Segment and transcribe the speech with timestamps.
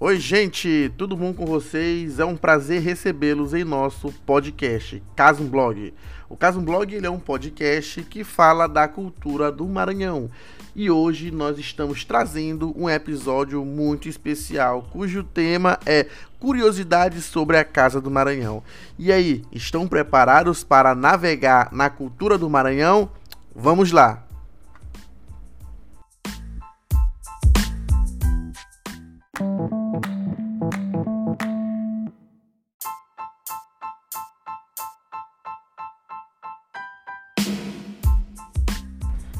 [0.00, 2.18] Oi, gente, tudo bom com vocês?
[2.18, 5.94] É um prazer recebê-los em nosso podcast Casum Blog.
[6.28, 10.28] O Casum Blog ele é um podcast que fala da cultura do Maranhão.
[10.74, 16.08] E hoje nós estamos trazendo um episódio muito especial, cujo tema é
[16.40, 18.64] curiosidades sobre a Casa do Maranhão.
[18.98, 23.08] E aí, estão preparados para navegar na cultura do Maranhão?
[23.54, 24.24] Vamos lá!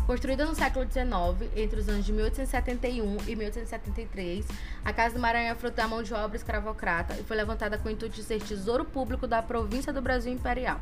[0.06, 4.46] Construída no século XIX, entre os anos de 1871 e 1873,
[4.84, 7.88] a Casa do Maranhão é fruto da mão de obra escravocrata e foi levantada com
[7.88, 10.78] o intuito de ser tesouro público da província do Brasil Imperial.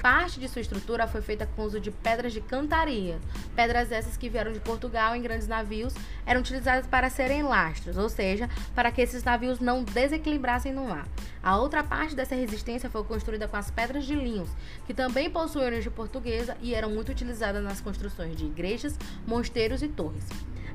[0.00, 3.18] Parte de sua estrutura foi feita com uso de pedras de cantaria.
[3.54, 5.94] Pedras essas que vieram de Portugal em grandes navios
[6.26, 11.08] eram utilizadas para serem lastros, ou seja, para que esses navios não desequilibrassem no mar.
[11.42, 14.50] A outra parte dessa resistência foi construída com as pedras de linhos,
[14.86, 19.88] que também possuem origem portuguesa e eram muito utilizadas nas construções de igrejas, mosteiros e
[19.88, 20.26] torres.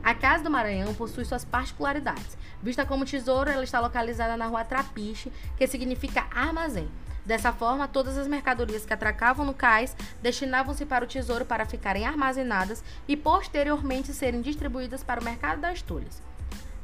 [0.03, 2.35] A Casa do Maranhão possui suas particularidades.
[2.61, 6.89] Vista como tesouro, ela está localizada na rua Trapiche, que significa armazém.
[7.25, 12.05] Dessa forma, todas as mercadorias que atracavam no cais destinavam-se para o tesouro para ficarem
[12.05, 16.21] armazenadas e posteriormente serem distribuídas para o mercado das tulhas.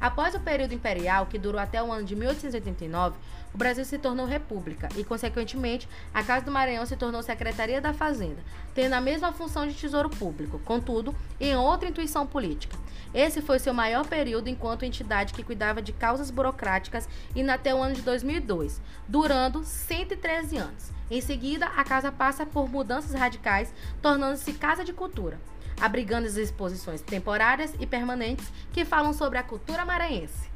[0.00, 3.16] Após o período imperial, que durou até o ano de 1889,
[3.52, 7.92] o Brasil se tornou república e, consequentemente, a Casa do Maranhão se tornou Secretaria da
[7.92, 8.40] Fazenda,
[8.74, 12.76] tendo a mesma função de tesouro público, contudo, em outra intuição política.
[13.12, 17.82] Esse foi seu maior período enquanto entidade que cuidava de causas burocráticas e até o
[17.82, 20.92] ano de 2002, durando 113 anos.
[21.10, 25.40] Em seguida, a casa passa por mudanças radicais, tornando-se Casa de Cultura
[25.80, 30.48] abrigando as exposições temporárias e permanentes que falam sobre a cultura maranhense.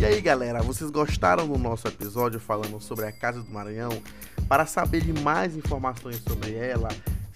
[0.00, 4.02] E aí galera, vocês gostaram do nosso episódio falando sobre a Casa do Maranhão?
[4.48, 6.88] Para saber de mais informações sobre ela,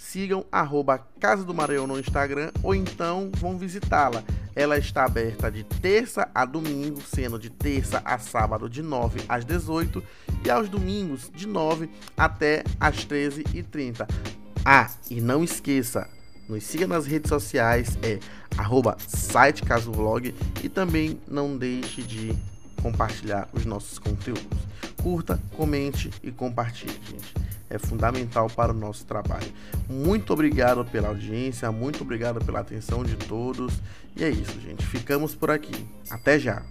[0.04, 4.22] sigam arroba Casa do Maranhão no Instagram ou então vão visitá-la.
[4.54, 9.44] Ela está aberta de terça a domingo, sendo de terça a sábado de 9 às
[9.44, 10.02] 18
[10.44, 14.06] e aos domingos de 9 até às 13h30.
[14.64, 16.08] Ah, e não esqueça,
[16.48, 18.18] nos siga nas redes sociais, é
[18.56, 22.36] arroba site Vlog e também não deixe de
[22.82, 24.58] compartilhar os nossos conteúdos.
[25.02, 29.50] Curta, comente e compartilhe, gente é fundamental para o nosso trabalho.
[29.88, 33.80] Muito obrigado pela audiência, muito obrigado pela atenção de todos.
[34.16, 34.84] E é isso, gente.
[34.86, 35.86] Ficamos por aqui.
[36.10, 36.62] Até já!